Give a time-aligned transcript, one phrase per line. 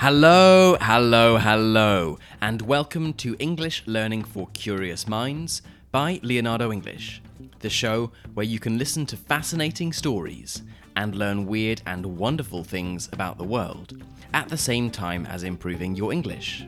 [0.00, 7.20] Hello, hello, hello, and welcome to English Learning for Curious Minds by Leonardo English,
[7.58, 10.62] the show where you can listen to fascinating stories
[10.94, 14.00] and learn weird and wonderful things about the world
[14.32, 16.64] at the same time as improving your English.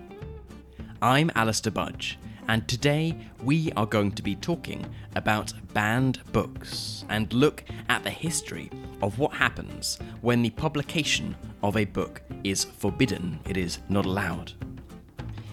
[1.01, 2.19] I'm Alistair Budge,
[2.49, 8.11] and today we are going to be talking about banned books and look at the
[8.11, 14.07] history of what happens when the publication of a book is forbidden, it is not
[14.07, 14.53] allowed.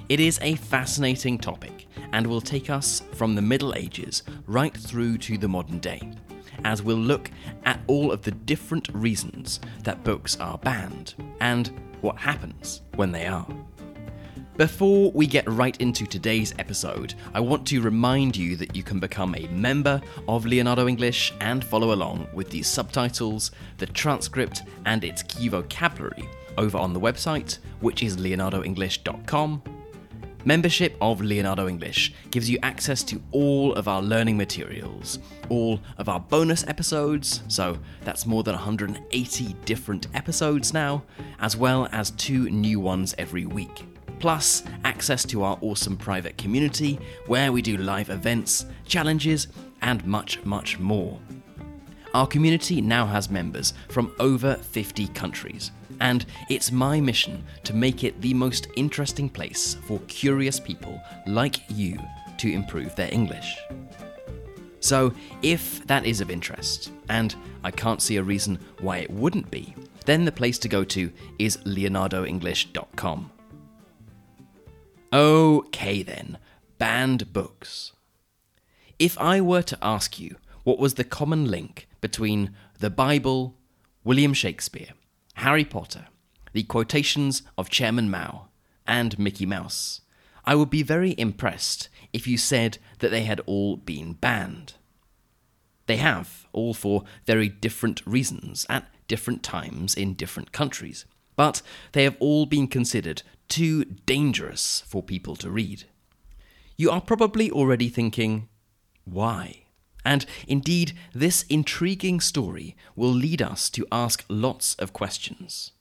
[0.10, 5.18] It is a fascinating topic and will take us from the Middle Ages right through
[5.20, 6.14] to the modern day,
[6.64, 7.30] as we'll look
[7.66, 11.72] at all of the different reasons that books are banned and
[12.02, 13.48] what happens when they are.
[14.58, 19.00] Before we get right into today's episode, I want to remind you that you can
[19.00, 25.04] become a member of Leonardo English and follow along with the subtitles, the transcript, and
[25.04, 29.62] its key vocabulary over on the website, which is leonardoenglish.com.
[30.44, 36.10] Membership of Leonardo English gives you access to all of our learning materials, all of
[36.10, 41.04] our bonus episodes, so that's more than 180 different episodes now,
[41.42, 43.86] as well as two new ones every week
[44.20, 49.48] plus access to our awesome private community where we do live events, challenges,
[49.82, 51.20] and much, much more.
[52.14, 58.04] Our community now has members from over 50 countries, and it's my mission to make
[58.04, 62.00] it the most interesting place for curious people like you
[62.38, 63.58] to improve their English.
[64.80, 69.52] So, if that is of interest, and I can't see a reason why it wouldn't
[69.52, 73.32] be, then the place to go to is leonardoenglish.com.
[75.14, 76.38] Okay then,
[76.78, 77.94] banned books.
[79.00, 83.56] If I were to ask you what was the common link between the Bible,
[84.04, 84.90] William Shakespeare,
[85.36, 86.08] Harry Potter,
[86.52, 88.50] the quotations of Chairman Mao,
[88.86, 90.02] and Mickey Mouse,
[90.44, 94.74] I would be very impressed if you said that they had all been banned.
[95.86, 101.06] They have, all for very different reasons, at different times in different countries,
[101.38, 101.62] but
[101.94, 105.86] they have all been considered too dangerous for people to read.
[106.76, 108.50] You are probably already thinking,
[109.06, 109.64] why?
[110.06, 115.72] And indeed, this intriguing story will lead us to ask lots of questions.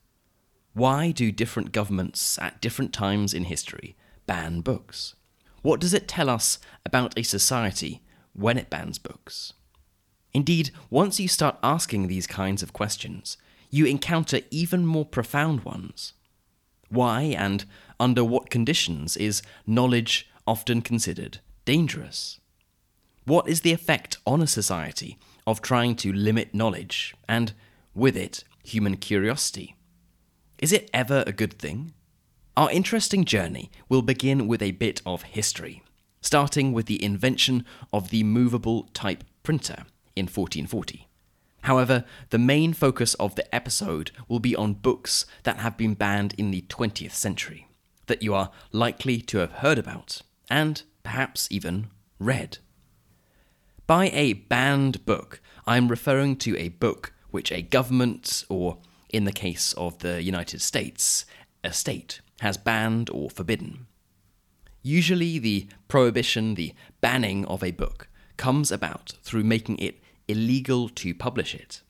[0.72, 5.14] Why do different governments at different times in history ban books?
[5.62, 9.52] What does it tell us about a society when it bans books?
[10.34, 13.36] Indeed, once you start asking these kinds of questions,
[13.70, 16.12] you encounter even more profound ones.
[16.88, 17.64] Why and
[17.98, 22.40] under what conditions is knowledge often considered dangerous?
[23.24, 27.52] What is the effect on a society of trying to limit knowledge and,
[27.94, 29.74] with it, human curiosity?
[30.58, 31.92] Is it ever a good thing?
[32.56, 35.82] Our interesting journey will begin with a bit of history,
[36.22, 41.05] starting with the invention of the movable type printer in 1440.
[41.66, 46.32] However, the main focus of the episode will be on books that have been banned
[46.38, 47.66] in the 20th century,
[48.06, 51.88] that you are likely to have heard about, and perhaps even
[52.20, 52.58] read.
[53.88, 58.78] By a banned book, I am referring to a book which a government, or
[59.08, 61.26] in the case of the United States,
[61.64, 63.88] a state, has banned or forbidden.
[64.82, 71.14] Usually, the prohibition, the banning of a book, comes about through making it illegal to
[71.14, 71.82] publish it.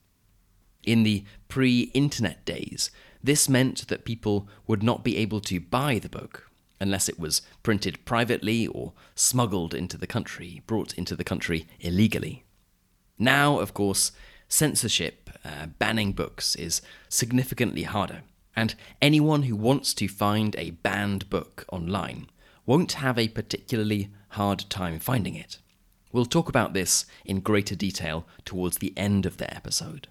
[0.83, 2.91] In the pre internet days,
[3.23, 6.49] this meant that people would not be able to buy the book
[6.79, 12.43] unless it was printed privately or smuggled into the country, brought into the country illegally.
[13.17, 14.11] Now, of course,
[14.47, 18.21] censorship, uh, banning books, is significantly harder,
[18.55, 22.27] and anyone who wants to find a banned book online
[22.65, 25.57] won't have a particularly hard time finding it.
[26.11, 30.07] We'll talk about this in greater detail towards the end of the episode.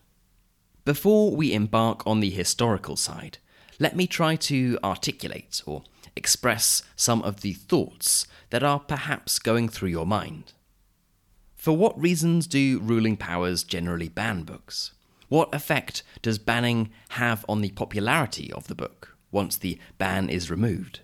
[0.85, 3.39] Before we embark on the historical side,
[3.79, 5.85] let me try to articulate or
[6.15, 10.53] express some of the thoughts that are perhaps going through your mind.
[11.55, 14.93] For what reasons do ruling powers generally ban books?
[15.29, 20.51] What effect does banning have on the popularity of the book once the ban is
[20.51, 21.01] removed?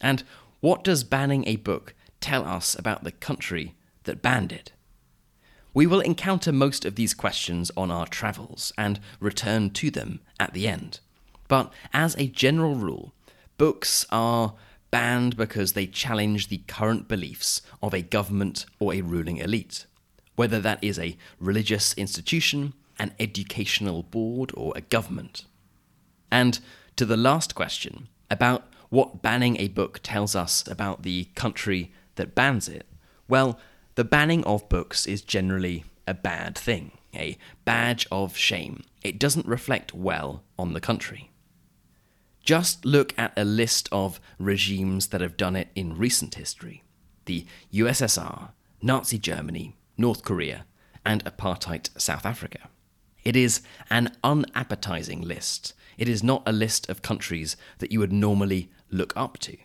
[0.00, 0.24] And
[0.58, 3.74] what does banning a book tell us about the country
[4.04, 4.72] that banned it?
[5.72, 10.52] We will encounter most of these questions on our travels and return to them at
[10.52, 11.00] the end.
[11.46, 13.12] But as a general rule,
[13.56, 14.54] books are
[14.90, 19.86] banned because they challenge the current beliefs of a government or a ruling elite,
[20.34, 25.44] whether that is a religious institution, an educational board, or a government.
[26.30, 26.58] And
[26.96, 32.34] to the last question, about what banning a book tells us about the country that
[32.34, 32.86] bans it,
[33.28, 33.58] well,
[34.00, 37.36] the banning of books is generally a bad thing, a
[37.66, 38.82] badge of shame.
[39.02, 41.30] It doesn't reflect well on the country.
[42.42, 46.82] Just look at a list of regimes that have done it in recent history
[47.26, 47.44] the
[47.74, 50.64] USSR, Nazi Germany, North Korea,
[51.04, 52.70] and apartheid South Africa.
[53.22, 53.60] It is
[53.90, 55.74] an unappetizing list.
[55.98, 59.58] It is not a list of countries that you would normally look up to.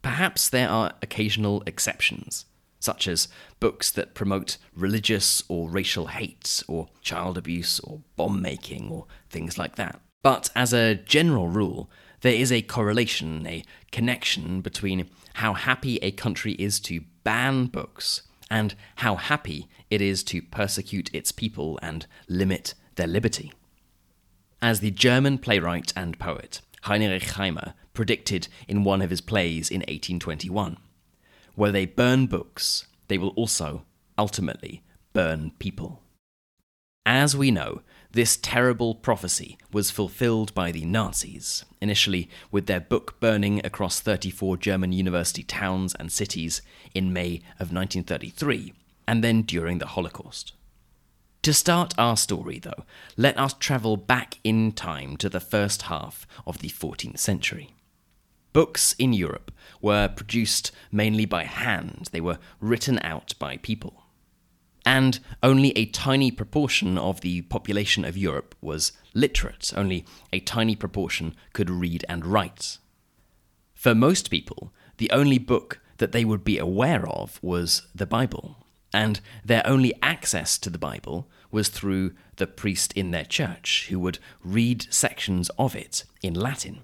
[0.00, 2.46] Perhaps there are occasional exceptions,
[2.82, 3.28] such as
[3.60, 9.56] books that promote religious or racial hate, or child abuse, or bomb making, or things
[9.56, 10.00] like that.
[10.22, 11.88] But as a general rule,
[12.22, 18.22] there is a correlation, a connection between how happy a country is to ban books
[18.50, 23.52] and how happy it is to persecute its people and limit their liberty.
[24.60, 29.80] As the German playwright and poet Heinrich Heine predicted in one of his plays in
[29.80, 30.76] 1821,
[31.54, 33.84] where they burn books, they will also,
[34.18, 34.82] ultimately,
[35.12, 36.02] burn people.
[37.04, 37.82] As we know,
[38.12, 44.58] this terrible prophecy was fulfilled by the Nazis, initially with their book burning across 34
[44.58, 46.62] German university towns and cities
[46.94, 48.74] in May of 1933,
[49.08, 50.52] and then during the Holocaust.
[51.42, 52.84] To start our story, though,
[53.16, 57.74] let us travel back in time to the first half of the 14th century.
[58.52, 59.50] Books in Europe
[59.80, 64.02] were produced mainly by hand, they were written out by people
[64.84, 70.74] and only a tiny proportion of the population of Europe was literate, only a tiny
[70.74, 72.78] proportion could read and write.
[73.74, 78.66] For most people, the only book that they would be aware of was the Bible,
[78.92, 84.00] and their only access to the Bible was through the priest in their church, who
[84.00, 86.82] would read sections of it in Latin.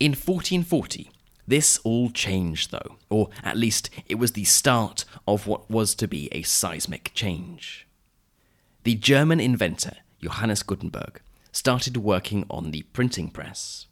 [0.00, 1.10] In 1440,
[1.46, 6.08] this all changed, though, or at least it was the start of what was to
[6.08, 7.86] be a seismic change.
[8.82, 11.20] The German inventor, Johannes Gutenberg,
[11.52, 13.86] started working on the printing press.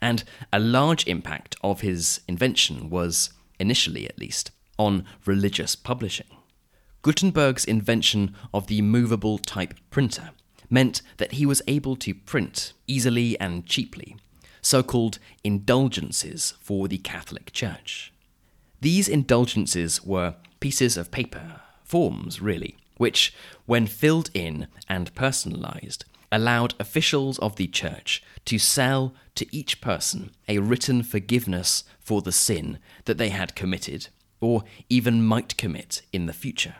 [0.00, 6.26] And a large impact of his invention was, initially at least, on religious publishing.
[7.02, 10.30] Gutenberg's invention of the movable type printer
[10.70, 14.16] meant that he was able to print easily and cheaply
[14.64, 18.12] so called indulgences for the Catholic Church.
[18.80, 23.34] These indulgences were pieces of paper, forms really, which,
[23.66, 30.30] when filled in and personalized, allowed officials of the Church to sell to each person
[30.48, 34.08] a written forgiveness for the sin that they had committed,
[34.40, 36.76] or even might commit in the future.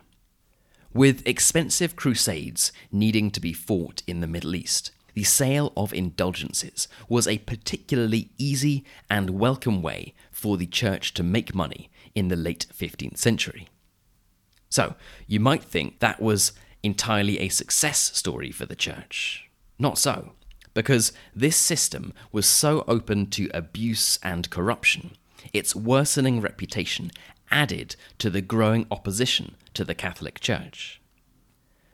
[0.92, 6.88] With expensive crusades needing to be fought in the Middle East, the sale of indulgences
[7.08, 12.36] was a particularly easy and welcome way for the church to make money in the
[12.36, 13.68] late 15th century.
[14.68, 14.94] So,
[15.26, 16.52] you might think that was
[16.82, 19.48] entirely a success story for the church.
[19.78, 20.32] Not so,
[20.74, 25.12] because this system was so open to abuse and corruption,
[25.52, 27.12] its worsening reputation
[27.50, 31.00] added to the growing opposition to the Catholic Church.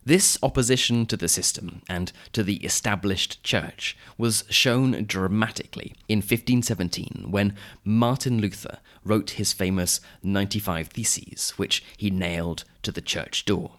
[0.05, 7.27] This opposition to the system and to the established church was shown dramatically in 1517
[7.29, 7.55] when
[7.85, 13.73] Martin Luther wrote his famous 95 Theses, which he nailed to the church door.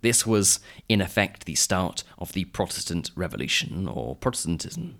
[0.00, 4.98] This was, in effect, the start of the Protestant Revolution or Protestantism.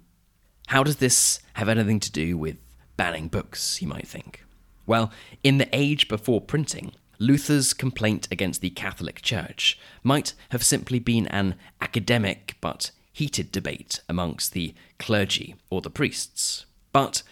[0.69, 2.57] How does this have anything to do with
[2.97, 4.45] banning books, you might think?
[4.87, 5.13] Well,
[5.45, 11.27] in the age before printing, Luther's complaint against the Catholic Church might have simply been
[11.29, 16.67] an academic but heated debate amongst the clergy or the priests.
[16.93, 17.23] But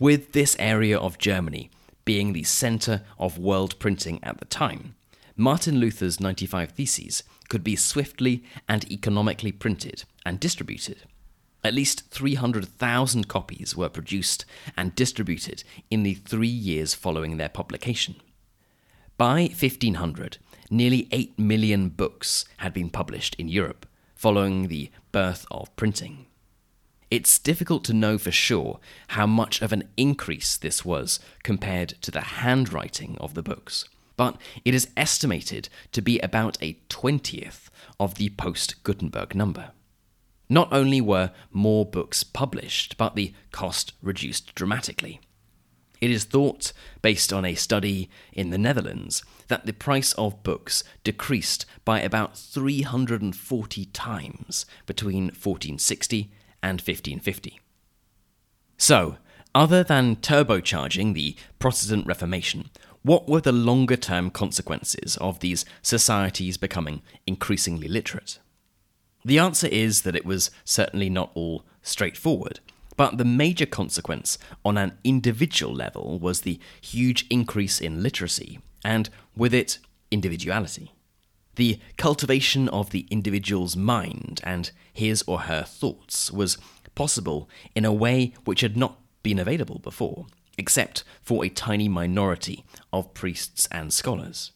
[0.00, 1.70] with this area of Germany
[2.04, 4.94] being the centre of world printing at the time,
[5.36, 11.02] Martin Luther's 95 Theses could be swiftly and economically printed and distributed.
[11.64, 14.44] At least 300,000 copies were produced
[14.76, 18.16] and distributed in the three years following their publication.
[19.18, 20.38] By 1500,
[20.70, 26.26] nearly 8 million books had been published in Europe, following the birth of printing.
[27.10, 32.10] It's difficult to know for sure how much of an increase this was compared to
[32.10, 33.84] the handwriting of the books,
[34.16, 39.72] but it is estimated to be about a twentieth of the post Gutenberg number.
[40.48, 45.20] Not only were more books published, but the cost reduced dramatically.
[46.02, 50.82] It is thought, based on a study in the Netherlands, that the price of books
[51.04, 56.28] decreased by about 340 times between 1460
[56.60, 57.60] and 1550.
[58.76, 59.18] So,
[59.54, 62.70] other than turbocharging the Protestant Reformation,
[63.02, 68.40] what were the longer term consequences of these societies becoming increasingly literate?
[69.24, 72.58] The answer is that it was certainly not all straightforward,
[72.96, 79.08] but the major consequence on an individual level was the huge increase in literacy, and
[79.36, 79.78] with it,
[80.10, 80.92] individuality.
[81.56, 86.58] The cultivation of the individual's mind and his or her thoughts was
[86.94, 90.26] possible in a way which had not been available before,
[90.58, 94.52] except for a tiny minority of priests and scholars.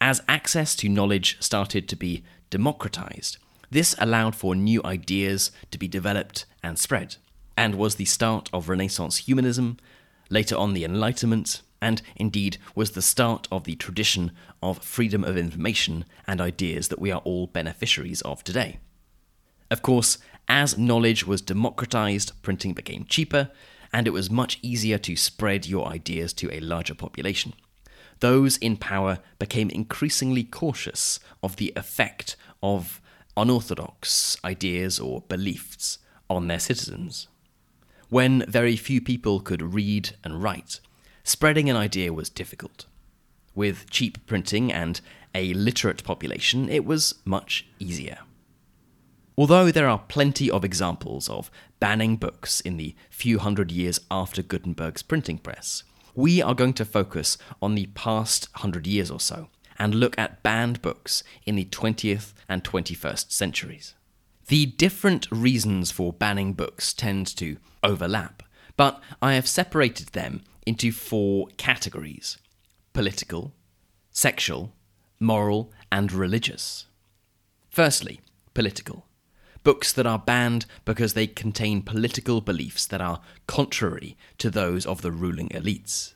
[0.00, 3.38] As access to knowledge started to be democratized,
[3.70, 7.16] this allowed for new ideas to be developed and spread,
[7.56, 9.76] and was the start of Renaissance humanism,
[10.30, 14.32] later on the Enlightenment, and indeed was the start of the tradition
[14.62, 18.78] of freedom of information and ideas that we are all beneficiaries of today.
[19.70, 20.18] Of course,
[20.48, 23.50] as knowledge was democratized, printing became cheaper,
[23.92, 27.54] and it was much easier to spread your ideas to a larger population.
[28.20, 33.00] Those in power became increasingly cautious of the effect of
[33.36, 35.98] unorthodox ideas or beliefs
[36.30, 37.28] on their citizens.
[38.12, 40.80] When very few people could read and write,
[41.24, 42.84] spreading an idea was difficult.
[43.54, 45.00] With cheap printing and
[45.34, 48.18] a literate population, it was much easier.
[49.38, 51.50] Although there are plenty of examples of
[51.80, 55.82] banning books in the few hundred years after Gutenberg's printing press,
[56.14, 60.42] we are going to focus on the past hundred years or so and look at
[60.42, 63.94] banned books in the 20th and 21st centuries.
[64.48, 68.42] The different reasons for banning books tend to overlap,
[68.76, 72.38] but I have separated them into four categories
[72.92, 73.54] political,
[74.10, 74.74] sexual,
[75.18, 76.86] moral, and religious.
[77.70, 78.20] Firstly,
[78.52, 79.06] political.
[79.64, 85.02] Books that are banned because they contain political beliefs that are contrary to those of
[85.02, 86.14] the ruling elites.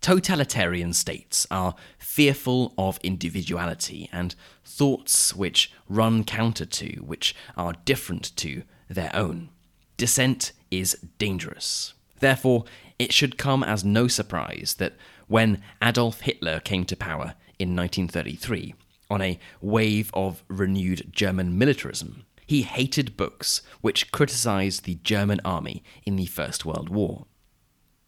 [0.00, 8.34] Totalitarian states are fearful of individuality and thoughts which run counter to, which are different
[8.36, 9.50] to, their own.
[9.96, 11.94] Dissent is dangerous.
[12.20, 12.64] Therefore,
[12.98, 18.74] it should come as no surprise that when Adolf Hitler came to power in 1933,
[19.10, 25.82] on a wave of renewed German militarism, he hated books which criticized the German army
[26.04, 27.26] in the First World War.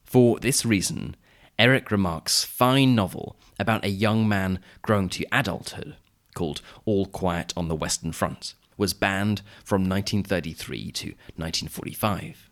[0.03, 1.15] For this reason,
[1.61, 5.95] Eric Remarque's fine novel about a young man growing to adulthood,
[6.33, 12.49] called All Quiet on the Western Front, was banned from 1933 to 1945.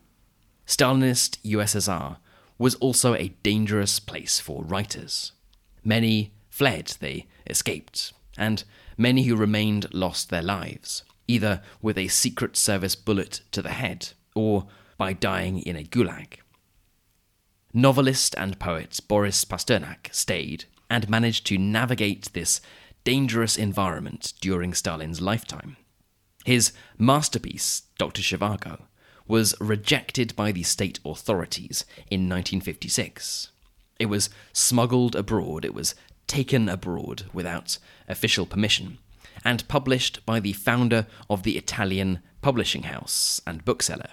[0.66, 2.18] Stalinist USSR
[2.58, 5.32] was also a dangerous place for writers.
[5.82, 8.62] Many fled, they escaped, and
[8.98, 14.10] many who remained lost their lives, either with a Secret Service bullet to the head
[14.34, 14.66] or
[14.98, 16.40] by dying in a gulag.
[17.74, 22.62] Novelist and poet Boris Pasternak stayed and managed to navigate this
[23.04, 25.76] dangerous environment during Stalin's lifetime.
[26.46, 28.22] His masterpiece, Dr.
[28.22, 28.84] Zhivago,
[29.26, 33.50] was rejected by the state authorities in 1956.
[33.98, 35.94] It was smuggled abroad, it was
[36.26, 37.76] taken abroad without
[38.08, 38.96] official permission,
[39.44, 44.12] and published by the founder of the Italian publishing house and bookseller,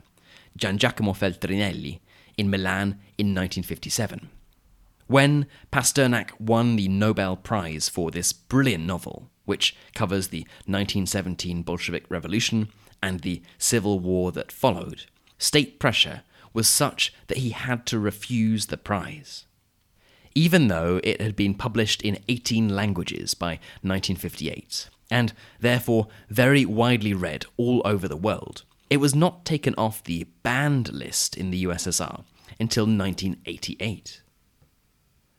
[0.57, 2.01] Gian Giacomo Feltrinelli,
[2.37, 4.29] in Milan in 1957.
[5.07, 12.05] When Pasternak won the Nobel Prize for this brilliant novel, which covers the 1917 Bolshevik
[12.09, 12.69] Revolution
[13.03, 15.05] and the civil war that followed,
[15.37, 16.23] state pressure
[16.53, 19.45] was such that he had to refuse the prize.
[20.33, 27.13] Even though it had been published in 18 languages by 1958, and therefore very widely
[27.13, 31.63] read all over the world, it was not taken off the banned list in the
[31.63, 32.23] USSR
[32.59, 34.21] until 1988.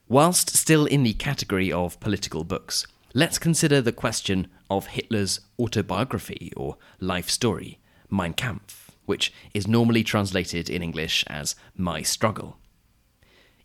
[0.09, 6.53] Whilst still in the category of political books, let's consider the question of Hitler's autobiography
[6.57, 7.79] or life story,
[8.11, 12.59] Mein Kampf, which is normally translated in English as My Struggle.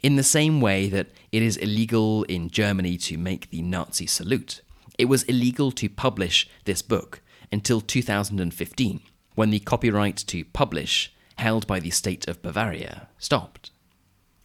[0.03, 4.61] In the same way that it is illegal in Germany to make the Nazi salute,
[4.97, 7.21] it was illegal to publish this book
[7.51, 9.01] until 2015
[9.35, 13.71] when the copyright to publish, held by the state of Bavaria, stopped.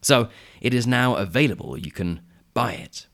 [0.00, 0.28] So
[0.60, 2.20] it is now available, you can
[2.54, 3.06] buy it.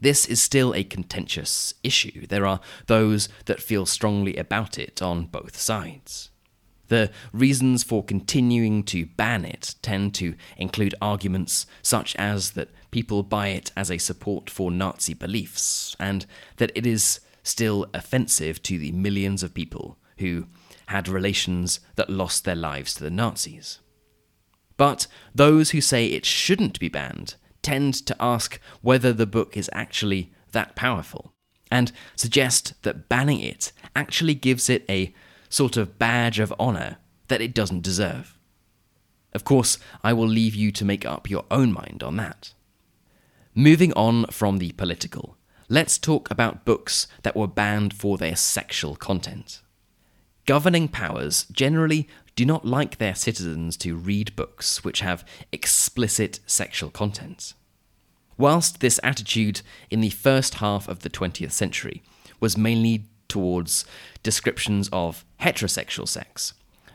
[0.00, 2.26] This is still a contentious issue.
[2.26, 6.30] There are those that feel strongly about it on both sides.
[6.88, 13.22] The reasons for continuing to ban it tend to include arguments such as that people
[13.22, 18.78] buy it as a support for Nazi beliefs, and that it is still offensive to
[18.78, 20.46] the millions of people who
[20.86, 23.80] had relations that lost their lives to the Nazis.
[24.76, 29.70] But those who say it shouldn't be banned tend to ask whether the book is
[29.72, 31.32] actually that powerful,
[31.70, 35.14] and suggest that banning it actually gives it a
[35.48, 36.98] sort of badge of honour
[37.28, 38.38] that it doesn't deserve.
[39.32, 42.52] Of course, I will leave you to make up your own mind on that.
[43.54, 45.36] Moving on from the political,
[45.68, 49.62] let's talk about books that were banned for their sexual content.
[50.46, 56.90] Governing powers generally do not like their citizens to read books which have explicit sexual
[56.90, 57.54] content.
[58.36, 62.02] Whilst this attitude in the first half of the 20th century
[62.40, 63.86] was mainly towards
[64.22, 66.52] descriptions of heterosexual sex,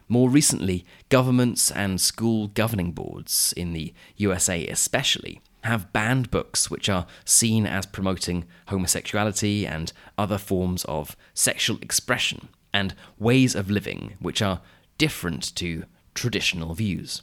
[0.08, 6.88] more recently, governments and school governing boards, in the USA especially, have banned books which
[6.88, 14.16] are seen as promoting homosexuality and other forms of sexual expression and ways of living
[14.20, 14.62] which are
[14.98, 17.22] different to traditional views.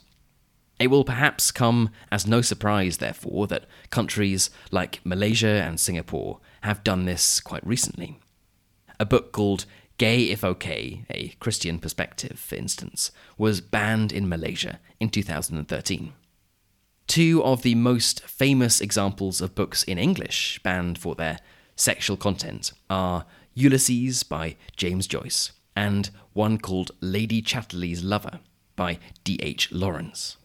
[0.79, 6.83] It will perhaps come as no surprise, therefore, that countries like Malaysia and Singapore have
[6.83, 8.19] done this quite recently.
[8.99, 9.65] A book called
[9.97, 16.13] Gay Is OK, a Christian perspective, for instance, was banned in Malaysia in 2013.
[17.07, 21.39] Two of the most famous examples of books in English banned for their
[21.77, 28.39] sexual content are Ulysses by James Joyce and one called Lady Chatterley's Lover
[28.75, 29.71] by D.H.
[29.71, 30.37] Lawrence.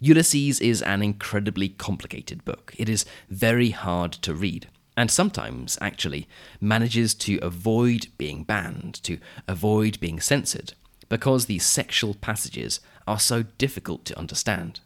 [0.00, 2.74] Ulysses is an incredibly complicated book.
[2.76, 6.28] It is very hard to read, and sometimes, actually,
[6.60, 10.74] manages to avoid being banned, to avoid being censored,
[11.08, 14.80] because the sexual passages are so difficult to understand.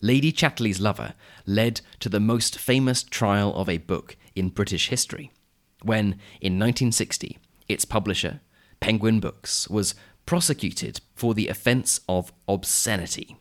[0.00, 5.30] Lady Chatterley's Lover led to the most famous trial of a book in British history,
[5.82, 8.40] when, in 1960, its publisher,
[8.80, 9.94] Penguin Books was
[10.24, 13.36] prosecuted for the offence of obscenity.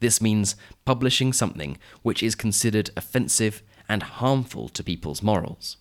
[0.00, 5.76] This means publishing something which is considered offensive and harmful to people's morals.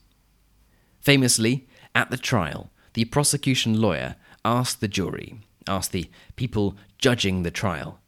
[1.00, 7.52] Famously, at the trial, the prosecution lawyer asked the jury, asked the people judging the
[7.52, 8.00] trial,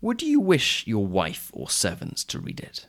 [0.00, 2.86] Would you wish your wife or servants to read it?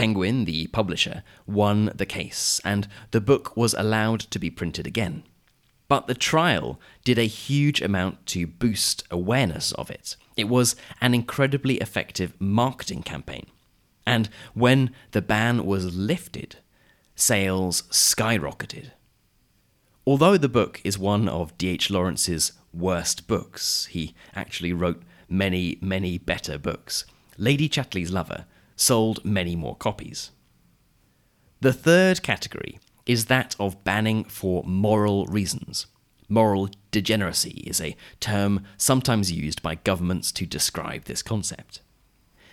[0.00, 5.24] Penguin, the publisher, won the case, and the book was allowed to be printed again.
[5.88, 10.16] But the trial did a huge amount to boost awareness of it.
[10.38, 13.44] It was an incredibly effective marketing campaign.
[14.06, 16.56] And when the ban was lifted,
[17.14, 18.92] sales skyrocketed.
[20.06, 21.90] Although the book is one of D.H.
[21.90, 27.04] Lawrence's worst books, he actually wrote many, many better books.
[27.36, 28.46] Lady Chatterley's Lover
[28.80, 30.30] sold many more copies.
[31.60, 35.86] The third category is that of banning for moral reasons.
[36.28, 41.82] Moral degeneracy is a term sometimes used by governments to describe this concept.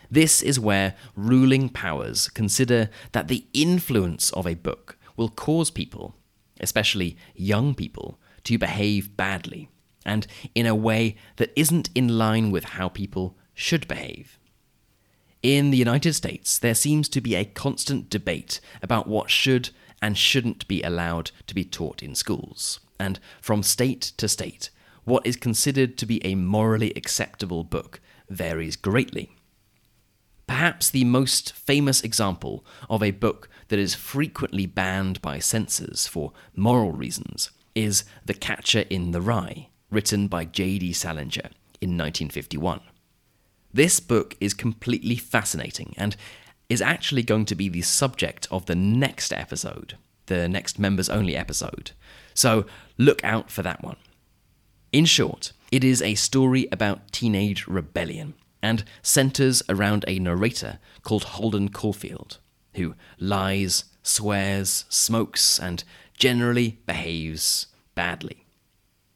[0.09, 6.15] This is where ruling powers consider that the influence of a book will cause people,
[6.59, 9.69] especially young people, to behave badly,
[10.05, 14.39] and in a way that isn't in line with how people should behave.
[15.43, 19.69] In the United States, there seems to be a constant debate about what should
[20.02, 22.80] and shouldn't be allowed to be taught in schools.
[23.00, 24.69] And from state to state,
[25.04, 29.32] what is considered to be a morally acceptable book varies greatly.
[30.47, 36.32] Perhaps the most famous example of a book that is frequently banned by censors for
[36.56, 40.93] moral reasons is The Catcher in the Rye, written by J.D.
[40.93, 42.82] Salinger in 1951.
[43.77, 46.15] This book is completely fascinating and
[46.67, 51.35] is actually going to be the subject of the next episode, the next members only
[51.35, 51.91] episode.
[52.33, 52.65] So
[52.97, 53.97] look out for that one.
[54.91, 61.25] In short, it is a story about teenage rebellion and centers around a narrator called
[61.35, 62.39] Holden Caulfield,
[62.73, 65.83] who lies, swears, smokes, and
[66.17, 68.47] generally behaves badly.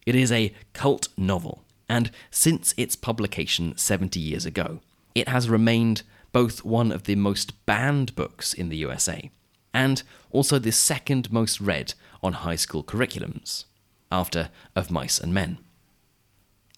[0.05, 4.79] It is a cult novel, and since its publication 70 years ago,
[5.13, 9.29] it has remained both one of the most banned books in the USA
[9.73, 10.01] and
[10.31, 13.65] also the second most read on high school curriculums,
[14.09, 15.57] after Of Mice and Men.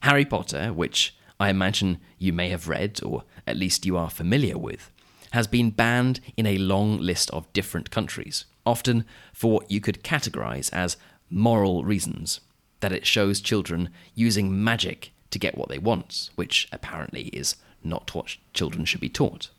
[0.01, 4.57] Harry Potter, which I imagine you may have read, or at least you are familiar
[4.57, 4.89] with,
[5.29, 10.03] has been banned in a long list of different countries, often for what you could
[10.03, 10.97] categorize as
[11.29, 12.39] moral reasons,
[12.83, 18.13] that it shows children using magic to get what they want, which apparently is not
[18.13, 19.49] what children should be taught.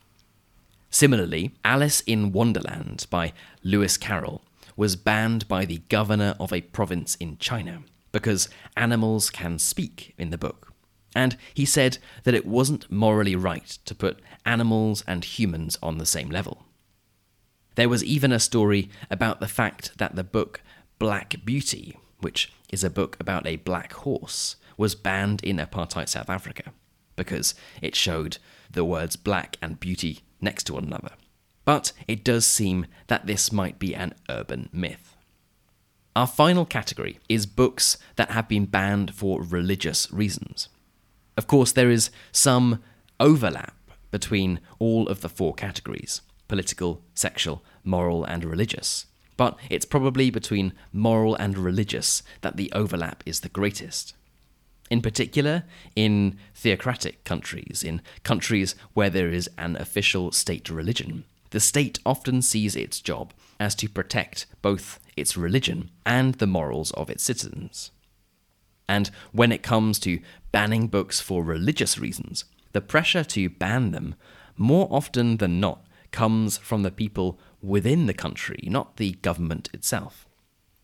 [0.91, 3.33] Similarly, Alice in Wonderland by
[3.63, 4.43] Lewis Carroll
[4.77, 7.83] was banned by the governor of a province in China
[8.13, 10.71] because animals can speak in the book.
[11.15, 16.05] And he said that it wasn't morally right to put animals and humans on the
[16.05, 16.67] same level.
[17.77, 20.61] There was even a story about the fact that the book
[20.99, 26.29] Black Beauty, which is a book about a black horse, was banned in apartheid South
[26.29, 26.73] Africa
[27.17, 31.13] because it showed the words black and beauty next to one another.
[31.65, 35.17] But it does seem that this might be an urban myth.
[36.17, 40.69] Our final category is books that have been banned for religious reasons.
[41.37, 42.83] Of course, there is some
[43.21, 43.77] overlap
[44.11, 49.07] between all of the four categories political, sexual, moral, and religious.
[49.37, 54.15] But it's probably between moral and religious that the overlap is the greatest.
[54.91, 55.65] In particular,
[55.97, 62.43] in theocratic countries, in countries where there is an official state religion, the state often
[62.43, 67.91] sees its job as to protect both its religion and the morals of its citizens.
[68.89, 70.21] And when it comes to
[70.53, 74.17] banning books for religious reasons, the pressure to ban them,
[74.57, 80.29] more often than not, comes from the people within the country, not the government itself.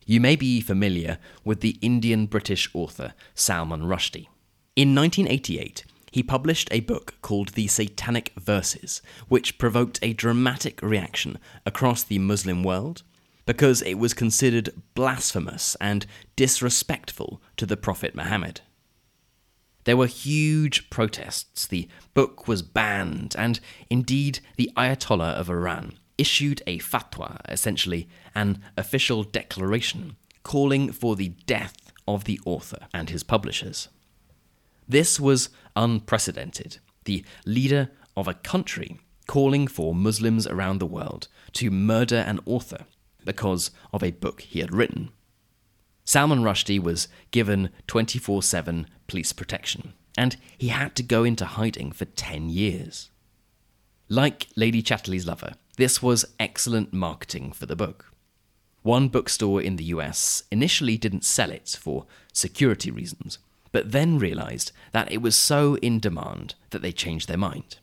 [0.07, 4.27] You may be familiar with the Indian British author Salman Rushdie.
[4.75, 11.39] In 1988, he published a book called The Satanic Verses, which provoked a dramatic reaction
[11.65, 13.03] across the Muslim world
[13.47, 18.63] because it was considered blasphemous and disrespectful to the Prophet Muhammad.
[19.85, 26.63] There were huge protests, the book was banned, and indeed the Ayatollah of Iran issued
[26.67, 33.23] a fatwa, essentially an official declaration, calling for the death of the author and his
[33.23, 33.89] publishers.
[34.87, 36.79] This was unprecedented.
[37.05, 42.85] The leader of a country calling for Muslims around the world to murder an author
[43.25, 45.11] because of a book he had written.
[46.05, 51.93] Salman Rushdie was given 24 7 police protection, and he had to go into hiding
[51.93, 53.11] for 10 years.
[54.09, 58.13] Like Lady Chatterley's Lover, this was excellent marketing for the book.
[58.83, 63.39] One bookstore in the US initially didn't sell it for security reasons,
[63.73, 67.79] but then realized that it was so in demand that they changed their mind.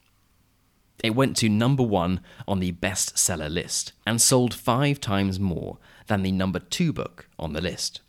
[1.04, 6.22] It went to number one on the bestseller list and sold five times more than
[6.22, 8.02] the number two book on the list.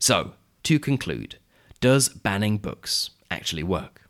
[0.00, 0.32] So,
[0.64, 1.36] to conclude,
[1.80, 4.02] does banning books actually work?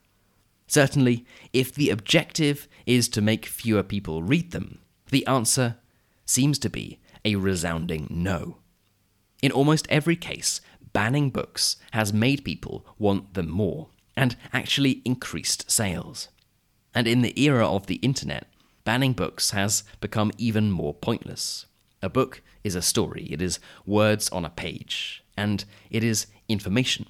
[0.67, 4.79] Certainly, if the objective is to make fewer people read them,
[5.11, 5.77] the answer
[6.25, 8.59] seems to be a resounding no.
[9.42, 10.61] In almost every case,
[10.92, 16.29] banning books has made people want them more and actually increased sales.
[16.95, 18.47] And in the era of the internet,
[18.85, 21.66] banning books has become even more pointless.
[22.03, 27.07] A book is a story, it is words on a page, and it is information.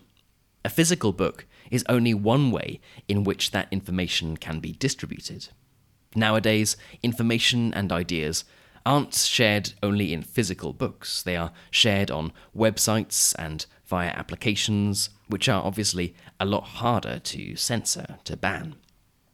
[0.65, 5.49] A physical book is only one way in which that information can be distributed.
[6.17, 8.45] Nowadays, information and ideas
[8.87, 15.49] aren't shared only in physical books, they are shared on websites and via applications, which
[15.49, 18.77] are obviously a lot harder to censor, to ban.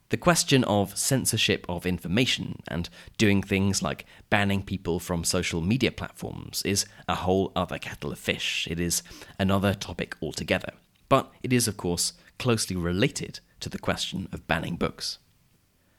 [0.08, 5.92] The question of censorship of information and doing things like banning people from social media
[5.92, 8.68] platforms is a whole other kettle of fish.
[8.70, 9.02] It is
[9.38, 10.72] another topic altogether.
[11.08, 15.18] But it is, of course, closely related to the question of banning books.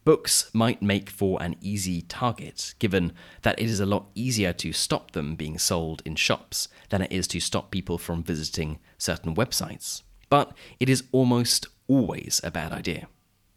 [0.06, 3.13] Books might make for an easy target, given
[3.44, 7.12] that it is a lot easier to stop them being sold in shops than it
[7.12, 10.02] is to stop people from visiting certain websites.
[10.30, 13.08] But it is almost always a bad idea.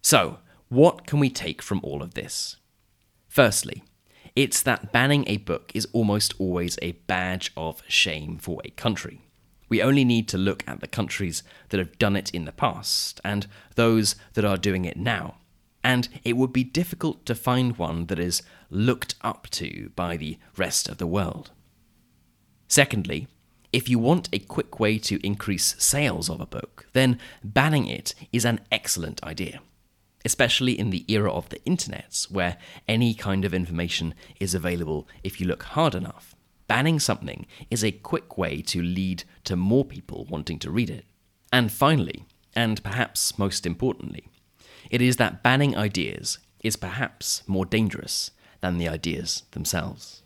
[0.02, 2.56] So, what can we take from all of this?
[3.28, 3.82] Firstly,
[4.36, 9.22] it's that banning a book is almost always a badge of shame for a country.
[9.68, 13.20] We only need to look at the countries that have done it in the past
[13.24, 15.38] and those that are doing it now
[15.86, 20.36] and it would be difficult to find one that is looked up to by the
[20.56, 21.52] rest of the world.
[22.66, 23.28] Secondly,
[23.72, 28.16] if you want a quick way to increase sales of a book, then banning it
[28.32, 29.60] is an excellent idea,
[30.24, 32.56] especially in the era of the internet, where
[32.88, 36.34] any kind of information is available if you look hard enough.
[36.66, 41.04] Banning something is a quick way to lead to more people wanting to read it.
[41.52, 42.24] And finally,
[42.56, 44.26] and perhaps most importantly,
[44.90, 50.22] it is that banning ideas is perhaps more dangerous than the ideas themselves.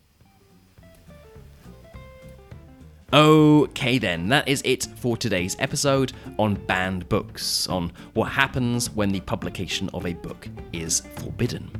[3.12, 9.10] Okay, then, that is it for today's episode on banned books, on what happens when
[9.10, 11.70] the publication of a book is forbidden.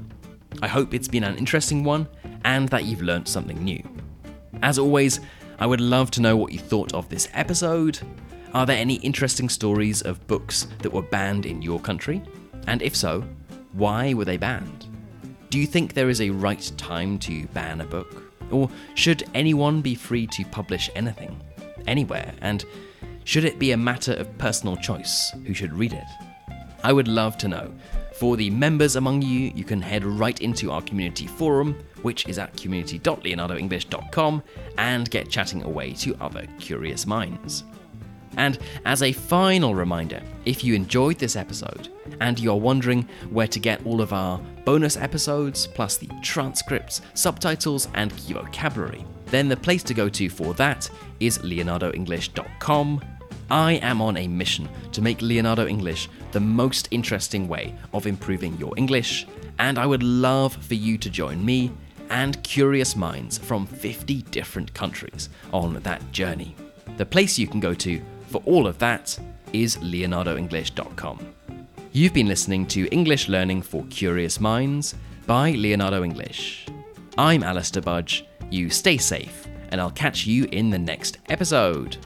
[0.61, 2.09] I hope it's been an interesting one
[2.45, 3.81] and that you've learnt something new.
[4.63, 5.21] As always,
[5.61, 8.01] I would love to know what you thought of this episode.
[8.53, 12.23] Are there any interesting stories of books that were banned in your country?
[12.67, 13.25] And if so,
[13.73, 14.87] why were they banned?
[15.51, 18.23] Do you think there is a right time to ban a book?
[18.51, 21.41] Or should anyone be free to publish anything,
[21.87, 22.35] anywhere?
[22.41, 22.65] And
[23.25, 26.05] should it be a matter of personal choice who should read it?
[26.83, 27.73] I would love to know.
[28.15, 32.39] For the members among you, you can head right into our community forum, which is
[32.39, 34.43] at community.leonardoenglish.com,
[34.79, 37.65] and get chatting away to other curious minds.
[38.37, 41.89] And as a final reminder, if you enjoyed this episode
[42.21, 47.89] and you're wondering where to get all of our bonus episodes, plus the transcripts, subtitles,
[47.95, 50.89] and key vocabulary, then the place to go to for that
[51.19, 53.01] is leonardoenglish.com.
[53.51, 58.57] I am on a mission to make Leonardo English the most interesting way of improving
[58.59, 59.27] your English,
[59.59, 61.73] and I would love for you to join me
[62.11, 66.55] and curious minds from 50 different countries on that journey.
[66.97, 69.19] The place you can go to for all of that
[69.53, 71.35] is leonardoenglish.com.
[71.93, 74.95] You've been listening to English Learning for Curious Minds
[75.27, 76.67] by Leonardo English.
[77.19, 78.25] I'm Alistair Budge.
[78.51, 81.97] You stay safe, and I'll catch you in the next episode.